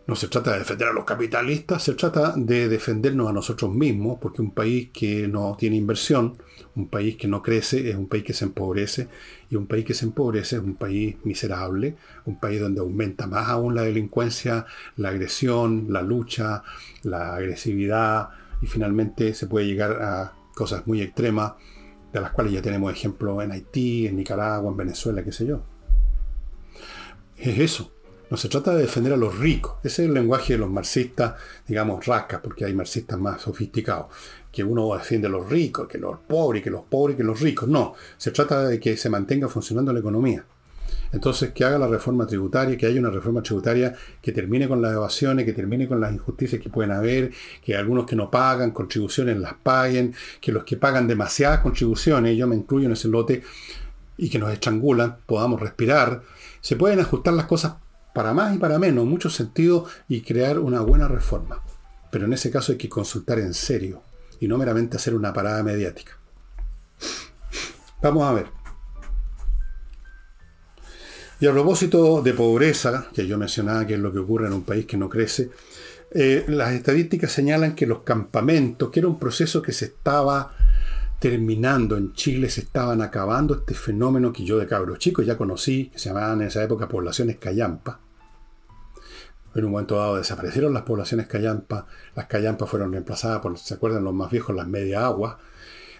[0.07, 4.19] no se trata de defender a los capitalistas, se trata de defendernos a nosotros mismos,
[4.21, 6.37] porque un país que no tiene inversión,
[6.75, 9.07] un país que no crece, es un país que se empobrece,
[9.49, 13.49] y un país que se empobrece es un país miserable, un país donde aumenta más
[13.49, 16.63] aún la delincuencia, la agresión, la lucha,
[17.01, 18.29] la agresividad,
[18.61, 21.53] y finalmente se puede llegar a cosas muy extremas,
[22.13, 25.63] de las cuales ya tenemos ejemplos en Haití, en Nicaragua, en Venezuela, qué sé yo.
[27.37, 27.94] Es eso.
[28.29, 29.75] No se trata de defender a los ricos.
[29.83, 31.35] Ese es el lenguaje de los marxistas,
[31.67, 34.07] digamos, rascas, porque hay marxistas más sofisticados.
[34.51, 37.69] Que uno defiende a los ricos, que los pobres, que los pobres, que los ricos.
[37.69, 40.43] No, se trata de que se mantenga funcionando la economía.
[41.11, 44.93] Entonces, que haga la reforma tributaria, que haya una reforma tributaria que termine con las
[44.93, 47.31] evasiones, que termine con las injusticias que pueden haber,
[47.63, 52.47] que algunos que no pagan contribuciones las paguen, que los que pagan demasiadas contribuciones, yo
[52.47, 53.43] me incluyo en ese lote,
[54.17, 56.21] y que nos estrangulan, podamos respirar.
[56.61, 57.75] Se pueden ajustar las cosas
[58.15, 61.61] para más y para menos, en muchos sentidos, y crear una buena reforma.
[62.09, 64.01] Pero en ese caso hay que consultar en serio
[64.39, 66.17] y no meramente hacer una parada mediática.
[68.01, 68.45] Vamos a ver.
[71.41, 74.63] Y a propósito de pobreza, que yo mencionaba que es lo que ocurre en un
[74.63, 75.49] país que no crece,
[76.11, 80.55] eh, las estadísticas señalan que los campamentos, que era un proceso que se estaba
[81.19, 85.89] terminando en Chile, se estaban acabando este fenómeno que yo de cabros chicos ya conocí,
[85.89, 88.04] que se llamaban en esa época poblaciones callampa,
[89.55, 94.03] en un momento dado desaparecieron las poblaciones callampa, las callampas fueron reemplazadas por, ¿se acuerdan
[94.03, 94.55] los más viejos?
[94.55, 95.39] Las media agua.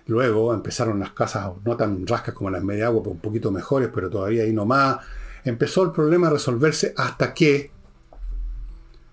[0.08, 3.89] Luego empezaron las casas no tan rascas como las media agua, pero un poquito mejores,
[3.94, 4.98] pero todavía ahí nomás.
[5.46, 7.72] Empezó el problema a resolverse hasta que,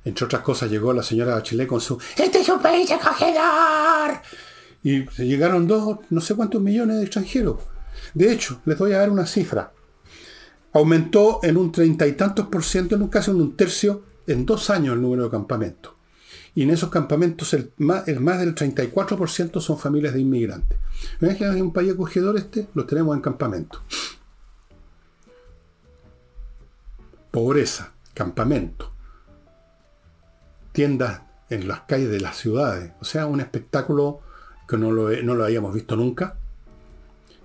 [0.05, 4.21] entre otras cosas, llegó la señora Bachelet con su ¡Este es un país acogedor!
[4.83, 7.59] Y llegaron dos, no sé cuántos millones de extranjeros.
[8.13, 9.73] De hecho, les voy a dar una cifra.
[10.73, 14.47] Aumentó en un treinta y tantos por ciento, en un caso en un tercio, en
[14.47, 15.93] dos años el número de campamentos.
[16.55, 20.79] Y en esos campamentos el más, más del 34% son familias de inmigrantes.
[21.21, 22.69] ¿No es que hay un país acogedor este?
[22.75, 23.81] Los tenemos en campamento.
[27.31, 28.93] Pobreza, campamento,
[30.73, 32.93] tiendas en las calles de las ciudades.
[33.01, 34.21] O sea, un espectáculo
[34.69, 36.37] que no lo, no lo habíamos visto nunca,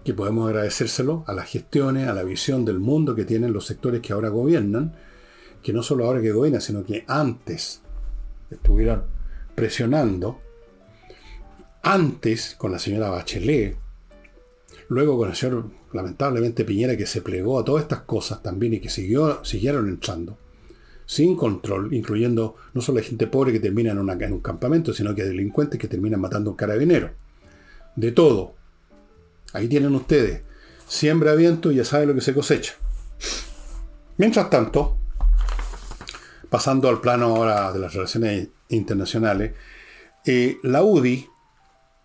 [0.03, 4.01] que podemos agradecérselo a las gestiones, a la visión del mundo que tienen los sectores
[4.01, 4.93] que ahora gobiernan
[5.61, 7.81] que no solo ahora que gobierna, sino que antes
[8.49, 9.03] estuvieron
[9.55, 10.39] presionando,
[11.81, 13.77] antes con la señora Bachelet,
[14.89, 18.79] luego con el señor, lamentablemente, Piñera, que se plegó a todas estas cosas también y
[18.79, 20.37] que siguió, siguieron entrando,
[21.05, 25.79] sin control, incluyendo no solo gente pobre que termina en, un campamento, sino que delincuentes
[25.79, 27.11] que terminan matando a un carabinero.
[27.95, 28.55] De todo.
[29.53, 30.41] Ahí tienen ustedes.
[30.87, 32.75] Siembra viento y ya sabe lo que se cosecha.
[34.17, 34.97] Mientras tanto,
[36.49, 39.53] pasando al plano ahora de las relaciones internacionales,
[40.25, 41.27] eh, la UDI,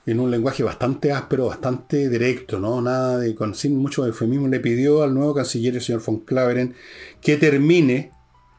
[0.07, 2.81] en un lenguaje bastante áspero, bastante directo, ¿no?
[2.83, 6.75] Nada de, con, sin mucho eufemismo, le pidió al nuevo canciller, el señor von Claveren,
[7.21, 8.11] que termine,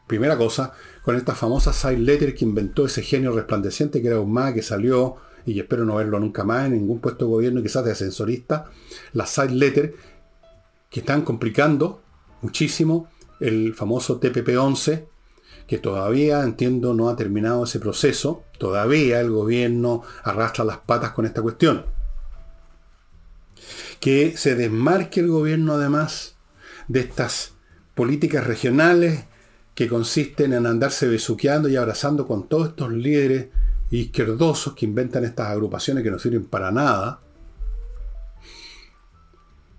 [0.08, 4.54] primera cosa, con esta famosa side letter que inventó ese genio resplandeciente que era más
[4.54, 7.92] que salió, y espero no verlo nunca más en ningún puesto de gobierno, quizás de
[7.92, 8.70] ascensorista,
[9.12, 9.96] la side letter,
[10.90, 12.02] que están complicando
[12.42, 15.08] muchísimo el famoso TPP-11,
[15.68, 18.44] que todavía, entiendo, no ha terminado ese proceso.
[18.58, 21.86] Todavía el gobierno arrastra las patas con esta cuestión.
[24.00, 26.36] Que se desmarque el gobierno además
[26.88, 27.54] de estas
[27.96, 29.26] políticas regionales
[29.76, 33.48] que consisten en andarse besuqueando y abrazando con todos estos líderes
[33.90, 37.22] izquierdosos que inventan estas agrupaciones que no sirven para nada,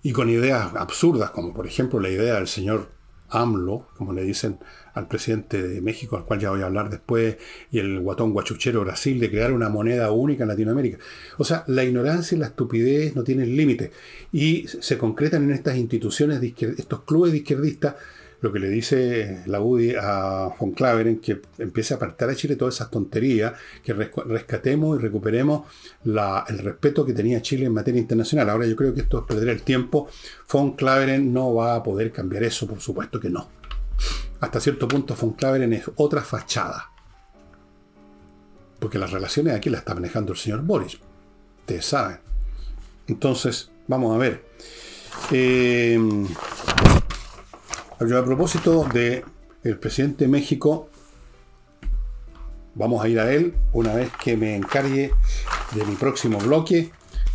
[0.05, 2.91] y con ideas absurdas, como por ejemplo la idea del señor
[3.29, 4.59] AMLO, como le dicen
[4.93, 7.37] al presidente de México, al cual ya voy a hablar después,
[7.71, 10.97] y el guatón guachuchero Brasil, de crear una moneda única en Latinoamérica.
[11.37, 13.91] O sea, la ignorancia y la estupidez no tienen límite.
[14.31, 17.95] Y se concretan en estas instituciones, de estos clubes de izquierdistas,
[18.45, 22.55] lo que le dice la UDI a von Claveren, que empiece a apartar a Chile
[22.55, 23.53] todas esas tonterías,
[23.83, 25.63] que rescatemos y recuperemos
[26.05, 28.51] el respeto que tenía Chile en materia internacional.
[28.51, 30.07] Ahora yo creo que esto es perder el tiempo.
[30.51, 33.49] Von Claveren no va a poder cambiar eso, por supuesto que no.
[34.39, 36.91] Hasta cierto punto von Claveren es otra fachada.
[38.79, 40.99] Porque las relaciones aquí las está manejando el señor Boris.
[41.61, 42.19] Ustedes saben.
[43.07, 44.45] Entonces, vamos a ver.
[45.31, 45.97] Eh,
[47.99, 49.23] a propósito del
[49.63, 50.89] el presidente de México,
[52.75, 55.11] vamos a ir a él una vez que me encargue
[55.73, 56.91] de mi próximo bloque,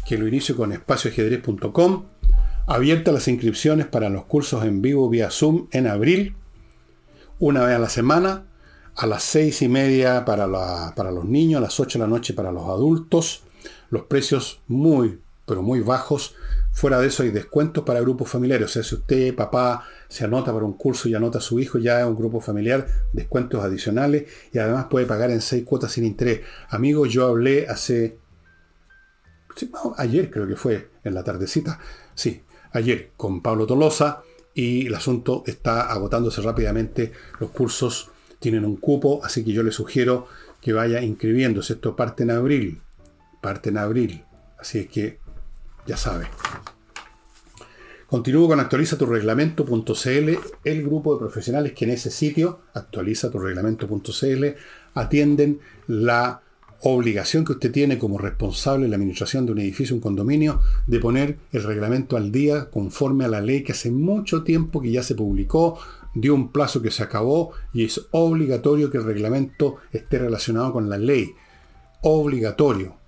[0.07, 2.05] que lo inicio con espacioajedrez.com.
[2.67, 6.37] Abiertas las inscripciones para los cursos en vivo vía Zoom en abril,
[7.39, 8.45] una vez a la semana,
[8.95, 12.53] a las seis y media para, los niños, a las 8 de la noche para
[12.53, 13.43] los adultos.
[13.89, 16.35] Los precios muy, pero muy bajos
[16.73, 18.67] Fuera de eso hay descuentos para grupos familiares.
[18.67, 21.79] O sea, si usted, papá, se anota para un curso y anota a su hijo
[21.79, 26.05] ya es un grupo familiar, descuentos adicionales y además puede pagar en seis cuotas sin
[26.05, 26.41] interés.
[26.69, 28.19] Amigos, yo hablé hace...
[29.97, 31.81] ayer creo que fue, en la tardecita.
[32.15, 34.23] Sí, ayer con Pablo Tolosa
[34.55, 37.13] y el asunto está agotándose rápidamente.
[37.41, 40.29] Los cursos tienen un cupo, así que yo le sugiero
[40.61, 41.75] que vaya inscribiéndose.
[41.75, 42.81] Esto parte en abril.
[43.41, 44.25] Parte en abril.
[44.59, 45.19] Así es que
[45.87, 46.27] ya sabe.
[48.11, 50.31] Continúo con actualiza tu reglamento.cl,
[50.65, 54.45] el grupo de profesionales que en ese sitio, actualiza tu reglamento.cl,
[54.95, 56.43] atienden la
[56.83, 60.99] obligación que usted tiene como responsable de la administración de un edificio, un condominio, de
[60.99, 65.05] poner el reglamento al día conforme a la ley que hace mucho tiempo que ya
[65.05, 65.79] se publicó,
[66.13, 70.91] dio un plazo que se acabó y es obligatorio que el reglamento esté relacionado con
[70.91, 71.31] la ley.
[72.03, 73.00] Obligatorio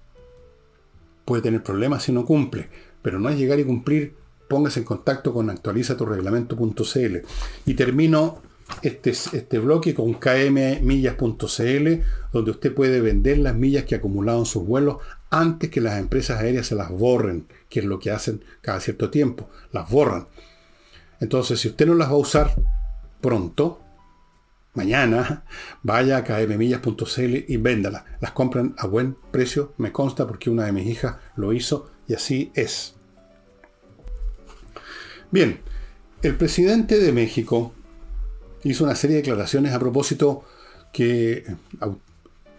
[1.25, 2.69] puede tener problemas si no cumple,
[3.03, 4.15] pero no es llegar y cumplir,
[4.49, 7.17] póngase en contacto con actualizaturreglamento.cl.
[7.67, 8.43] Y termino
[8.83, 11.89] este, este bloque con kmmillas.cl,
[12.33, 14.97] donde usted puede vender las millas que ha acumulado en sus vuelos
[15.31, 19.11] antes que las empresas aéreas se las borren, que es lo que hacen cada cierto
[19.11, 20.27] tiempo, las borran.
[21.21, 22.55] Entonces, si usted no las va a usar
[23.21, 23.81] pronto,
[24.75, 25.45] mañana,
[25.83, 28.05] vaya a kmmillas.cl y véndala.
[28.21, 32.15] Las compran a buen precio, me consta porque una de mis hijas lo hizo y
[32.15, 32.95] así es.
[35.31, 35.61] Bien,
[36.23, 37.73] el presidente de México
[38.65, 40.45] hizo una serie de declaraciones a propósito
[40.93, 41.45] que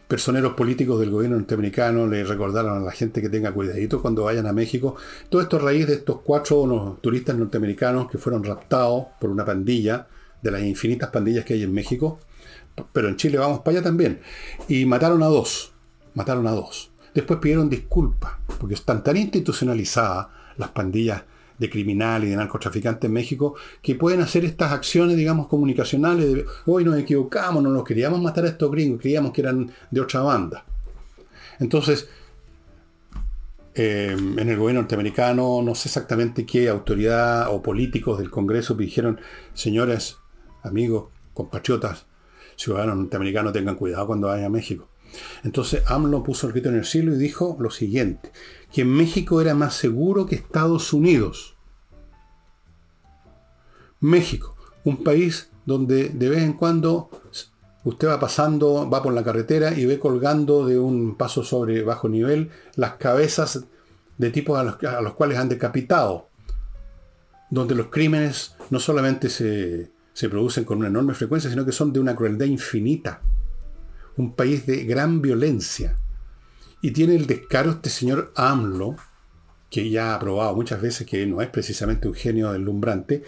[0.07, 4.47] personeros políticos del gobierno norteamericano le recordaron a la gente que tenga cuidadito cuando vayan
[4.47, 4.95] a México.
[5.29, 10.07] Todo esto a raíz de estos cuatro turistas norteamericanos que fueron raptados por una pandilla
[10.43, 12.19] de las infinitas pandillas que hay en México,
[12.91, 14.21] pero en Chile vamos para allá también.
[14.67, 15.73] Y mataron a dos,
[16.13, 16.91] mataron a dos.
[17.13, 20.27] Después pidieron disculpas, porque están tan institucionalizadas
[20.57, 21.23] las pandillas
[21.57, 26.45] de criminales y de narcotraficantes en México, que pueden hacer estas acciones, digamos, comunicacionales de
[26.65, 30.21] hoy nos equivocamos, no nos queríamos matar a estos gringos, creíamos que eran de otra
[30.21, 30.65] banda.
[31.59, 32.09] Entonces,
[33.75, 39.19] eh, en el gobierno norteamericano, no sé exactamente qué autoridad o políticos del Congreso dijeron,
[39.53, 40.17] señores,
[40.63, 42.05] amigos, compatriotas,
[42.55, 44.87] ciudadanos norteamericanos, tengan cuidado cuando vayan a México.
[45.43, 48.31] Entonces AMLO puso el grito en el cielo y dijo lo siguiente,
[48.71, 51.55] que México era más seguro que Estados Unidos.
[53.99, 57.09] México, un país donde de vez en cuando
[57.83, 62.09] usted va pasando, va por la carretera y ve colgando de un paso sobre bajo
[62.09, 63.65] nivel las cabezas
[64.17, 66.29] de tipos a los, a los cuales han decapitado,
[67.49, 71.91] donde los crímenes no solamente se, se producen con una enorme frecuencia, sino que son
[71.91, 73.21] de una crueldad infinita.
[74.17, 75.97] Un país de gran violencia.
[76.81, 78.95] Y tiene el descaro este señor AMLO,
[79.69, 83.23] que ya ha probado muchas veces que no es precisamente un genio deslumbrante,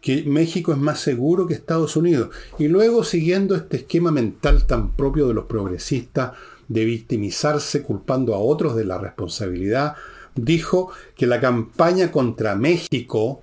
[0.00, 2.30] que México es más seguro que Estados Unidos.
[2.56, 6.32] Y luego, siguiendo este esquema mental tan propio de los progresistas,
[6.68, 9.96] de victimizarse culpando a otros de la responsabilidad,
[10.36, 13.42] dijo que la campaña contra México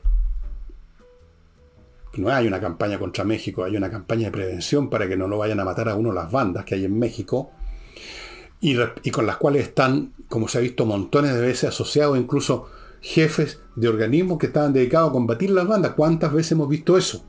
[2.18, 5.38] no hay una campaña contra México, hay una campaña de prevención para que no lo
[5.38, 7.51] vayan a matar a uno las bandas que hay en México
[8.59, 12.68] y, con las cuales están, como se ha visto montones de veces, asociados incluso
[13.01, 15.93] jefes de organismos que estaban dedicados a combatir las bandas.
[15.95, 17.24] ¿Cuántas veces hemos visto eso?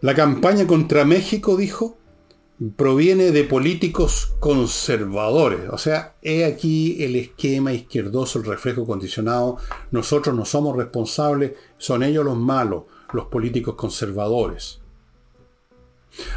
[0.00, 1.98] La campaña contra México, dijo,
[2.76, 5.68] proviene de políticos conservadores.
[5.70, 9.58] O sea, he aquí el esquema izquierdoso, el reflejo condicionado.
[9.90, 14.80] Nosotros no somos responsables, son ellos los malos, los políticos conservadores.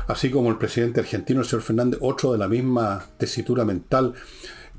[0.08, 4.14] Así como el presidente argentino, el señor Fernández, otro de la misma tesitura mental,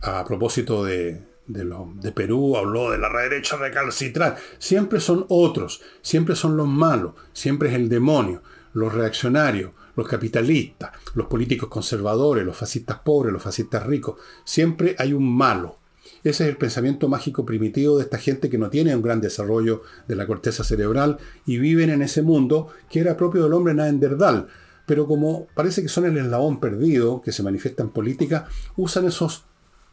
[0.03, 4.41] a propósito de, de, Perú, habló de la derecha recalcitrante.
[4.59, 8.43] Siempre son otros, siempre son los malos, siempre es el demonio,
[8.73, 14.21] los reaccionarios, los capitalistas, los políticos conservadores, los fascistas pobres, los fascistas ricos.
[14.45, 15.79] Siempre hay un malo.
[16.25, 19.83] Ese es el pensamiento mágico primitivo de esta gente que no tiene un gran desarrollo
[20.09, 24.49] de la corteza cerebral y viven en ese mundo que era propio del hombre naenderdal.
[24.87, 28.47] Pero como parece que son el eslabón perdido que se manifiesta en política,
[28.77, 29.45] usan esos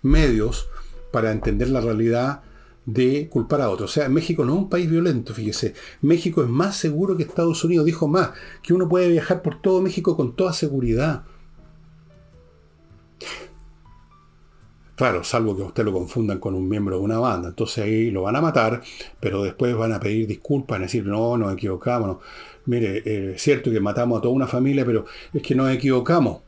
[0.01, 0.69] medios
[1.11, 2.43] para entender la realidad
[2.85, 3.91] de culpar a otros.
[3.91, 5.73] O sea, México no es un país violento, fíjese.
[6.01, 7.85] México es más seguro que Estados Unidos.
[7.85, 8.31] Dijo más,
[8.63, 11.23] que uno puede viajar por todo México con toda seguridad.
[15.01, 17.49] Claro, salvo que usted lo confundan con un miembro de una banda.
[17.49, 18.83] Entonces ahí lo van a matar,
[19.19, 22.17] pero después van a pedir disculpas, a decir, no, nos equivocamos.
[22.67, 26.43] Mire, eh, es cierto que matamos a toda una familia, pero es que nos equivocamos.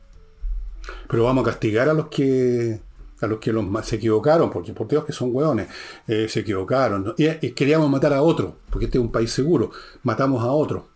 [1.09, 2.79] Pero vamos a castigar a los que
[3.21, 5.67] a los que los, se equivocaron, porque por Dios que son hueones,
[6.07, 7.15] eh, se equivocaron.
[7.17, 9.71] Y, queríamos matar a otro, porque este es un país seguro.
[10.03, 10.89] Matamos a otro.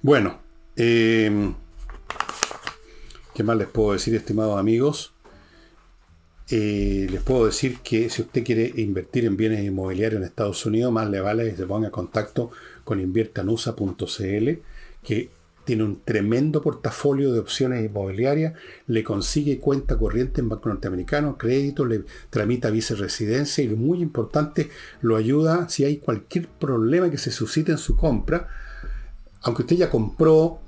[0.00, 0.38] Bueno,
[0.74, 1.54] em,
[3.38, 5.12] ¿qué más les puedo decir, estimados amigos?
[6.50, 10.92] Eh, les puedo decir que si usted quiere invertir en bienes inmobiliarios en Estados Unidos,
[10.92, 12.50] más le vale que se ponga en contacto
[12.82, 14.48] con inviertanusa.cl,
[15.04, 15.30] que
[15.64, 18.54] tiene un tremendo portafolio de opciones inmobiliarias,
[18.88, 24.68] le consigue cuenta corriente en Banco Norteamericano, crédito, le tramita vice-residencia y muy importante,
[25.00, 28.48] lo ayuda si hay cualquier problema que se suscite en su compra.
[29.42, 30.60] Aunque usted ya compró,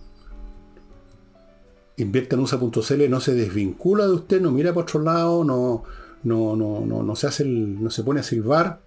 [2.02, 5.84] invierte en USA.cl, no se desvincula de usted, no mira para otro lado, no,
[6.22, 8.80] no, no, no, no se hace no se pone a silbar,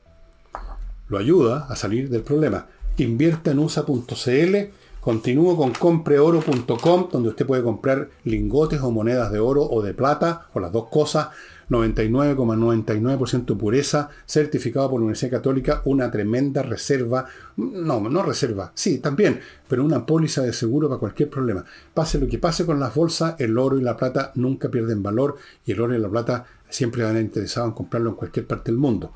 [1.10, 2.68] lo ayuda a salir del problema.
[2.98, 4.56] Invierte en USA.cl
[5.04, 10.48] Continúo con compreoro.com, donde usted puede comprar lingotes o monedas de oro o de plata,
[10.54, 11.28] o las dos cosas,
[11.70, 17.26] 99,99% pureza, certificado por la Universidad Católica, una tremenda reserva,
[17.58, 21.66] no, no reserva, sí, también, pero una póliza de seguro para cualquier problema.
[21.94, 25.38] Pase lo que pase con las bolsas, el oro y la plata nunca pierden valor
[25.66, 28.72] y el oro y la plata siempre van a interesado en comprarlo en cualquier parte
[28.72, 29.14] del mundo.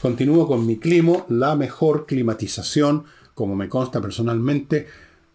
[0.00, 4.86] Continúo con mi climo, la mejor climatización, como me consta personalmente,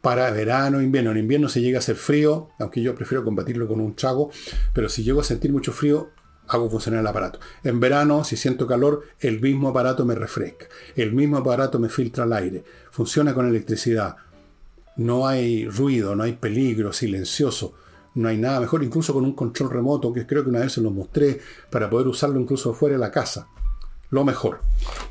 [0.06, 1.10] para verano, invierno.
[1.10, 4.30] En invierno se llega a hacer frío, aunque yo prefiero combatirlo con un chago,
[4.72, 6.12] pero si llego a sentir mucho frío,
[6.48, 7.40] hago funcionar el aparato.
[7.64, 10.68] En verano, si siento calor, el mismo aparato me refresca.
[10.96, 12.64] El mismo aparato me filtra el aire.
[12.92, 14.18] Funciona con electricidad.
[14.98, 17.74] No hay ruido, no hay peligro, silencioso.
[18.16, 20.82] No hay nada mejor, incluso con un control remoto, que creo que una vez se
[20.82, 23.48] lo mostré, para poder usarlo incluso fuera de la casa
[24.10, 24.62] lo mejor.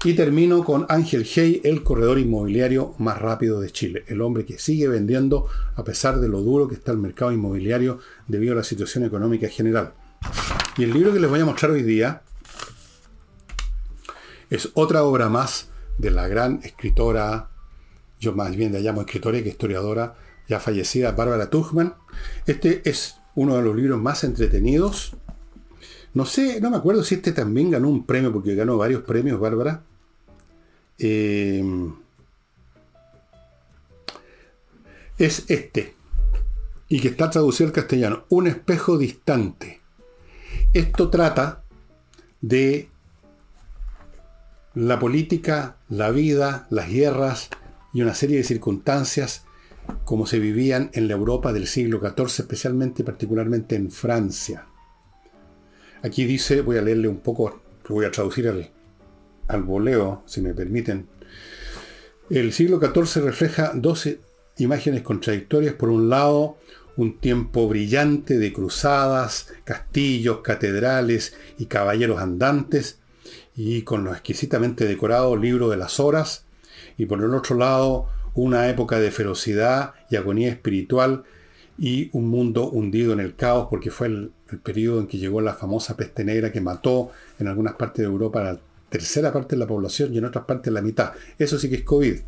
[0.04, 4.58] Y termino con Ángel Hey, el corredor inmobiliario más rápido de Chile, el hombre que
[4.58, 8.64] sigue vendiendo a pesar de lo duro que está el mercado inmobiliario debido a la
[8.64, 9.92] situación económica general.
[10.76, 12.22] Y el libro que les voy a mostrar hoy día
[14.50, 15.68] es otra obra más
[15.98, 17.50] de la gran escritora,
[18.18, 20.16] yo más bien la llamo escritora y historiadora,
[20.48, 21.94] ya fallecida, Bárbara Tuchman.
[22.46, 25.16] Este es uno de los libros más entretenidos
[26.14, 29.40] no sé, no me acuerdo si este también ganó un premio, porque ganó varios premios,
[29.40, 29.82] Bárbara.
[30.96, 31.62] Eh,
[35.18, 35.96] es este,
[36.88, 39.80] y que está traducido al castellano, Un espejo distante.
[40.72, 41.62] Esto trata
[42.40, 42.88] de
[44.74, 47.48] la política, la vida, las guerras
[47.92, 49.44] y una serie de circunstancias
[50.04, 54.66] como se vivían en la Europa del siglo XIV, especialmente particularmente en Francia.
[56.02, 58.70] Aquí dice, voy a leerle un poco, lo voy a traducir al,
[59.48, 61.06] al voleo, si me permiten.
[62.30, 64.08] El siglo XIV refleja dos
[64.58, 65.74] imágenes contradictorias.
[65.74, 66.58] Por un lado,
[66.96, 72.98] un tiempo brillante de cruzadas, castillos, catedrales y caballeros andantes,
[73.56, 76.44] y con los exquisitamente decorados libros de las horas.
[76.96, 81.24] Y por el otro lado, una época de ferocidad y agonía espiritual
[81.78, 84.32] y un mundo hundido en el caos porque fue el,
[84.62, 88.40] periodo en que llegó la famosa peste negra que mató en algunas partes de Europa
[88.40, 91.12] a la tercera parte de la población y en otras partes la mitad.
[91.38, 92.20] Eso sí que es COVID.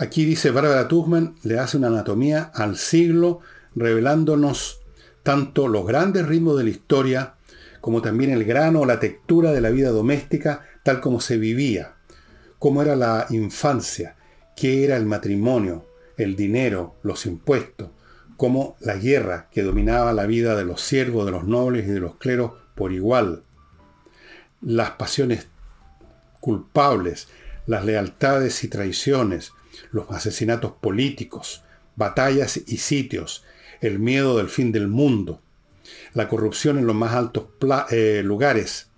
[0.00, 3.40] Aquí dice Bárbara Tuchman, le hace una anatomía al siglo,
[3.74, 4.80] revelándonos
[5.22, 7.34] tanto los grandes ritmos de la historia
[7.82, 11.96] como también el grano o la textura de la vida doméstica tal como se vivía,
[12.58, 14.16] cómo era la infancia,
[14.56, 15.84] qué era el matrimonio,
[16.16, 17.90] el dinero, los impuestos,
[18.38, 22.00] cómo la guerra que dominaba la vida de los siervos, de los nobles y de
[22.00, 23.42] los cleros por igual,
[24.62, 25.48] las pasiones
[26.40, 27.28] culpables,
[27.66, 29.52] las lealtades y traiciones,
[29.90, 31.62] los asesinatos políticos,
[31.96, 33.44] batallas y sitios,
[33.80, 35.40] el miedo del fin del mundo,
[36.14, 37.46] la corrupción en los más altos
[37.90, 38.90] eh, lugares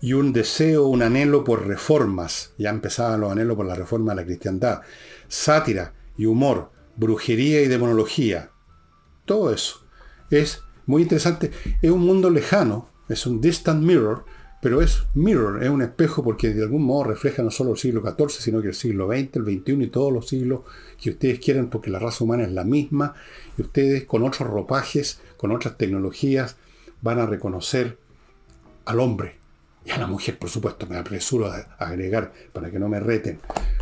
[0.00, 4.16] y un deseo, un anhelo por reformas, ya empezaban los anhelos por la reforma de
[4.16, 4.82] la cristiandad,
[5.28, 8.50] sátira y humor, brujería y demonología,
[9.24, 9.84] todo eso.
[10.30, 11.50] Es muy interesante,
[11.82, 14.24] es un mundo lejano, es un distant mirror,
[14.60, 18.02] pero es mirror, es un espejo porque de algún modo refleja no solo el siglo
[18.02, 20.62] XIV, sino que el siglo XX, el XXI y todos los siglos
[21.00, 23.14] que ustedes quieran, porque la raza humana es la misma,
[23.56, 26.56] y ustedes con otros ropajes, con otras tecnologías,
[27.02, 27.98] van a reconocer
[28.84, 29.36] al hombre
[29.84, 33.38] y a la mujer, por supuesto, me apresuro a agregar para que no me reten.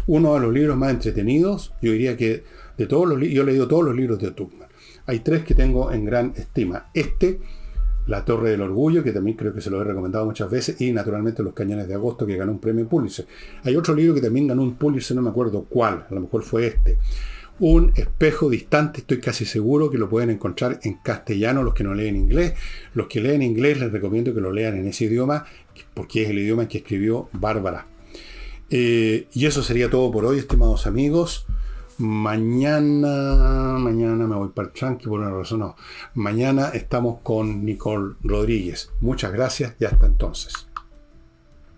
[0.07, 2.45] Uno de los libros más entretenidos, yo diría que
[2.77, 4.69] de todos los yo he leído todos los libros de Tuckman.
[5.07, 6.91] Hay tres que tengo en gran estima.
[6.95, 7.41] Este,
[8.07, 10.93] la Torre del Orgullo, que también creo que se lo he recomendado muchas veces, y
[10.93, 13.27] naturalmente Los Cañones de Agosto, que ganó un premio Pulitzer.
[13.65, 16.43] Hay otro libro que también ganó un Pulitzer, no me acuerdo cuál, a lo mejor
[16.43, 16.99] fue este.
[17.59, 21.95] Un espejo distante, estoy casi seguro que lo pueden encontrar en castellano los que no
[21.95, 22.53] leen inglés.
[22.93, 25.47] Los que leen inglés les recomiendo que lo lean en ese idioma,
[25.95, 27.87] porque es el idioma que escribió Bárbara.
[28.69, 31.46] Eh, y eso sería todo por hoy, estimados amigos.
[31.99, 35.61] Mañana, mañana me voy para el tranqui por una razón.
[35.61, 35.77] No.
[36.15, 38.91] Mañana estamos con Nicole Rodríguez.
[39.01, 40.69] Muchas gracias y hasta entonces.